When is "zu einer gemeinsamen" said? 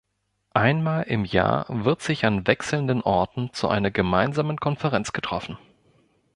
3.53-4.57